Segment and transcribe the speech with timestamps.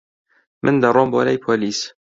[0.63, 1.79] من دەڕۆم بۆ لای پۆلیس.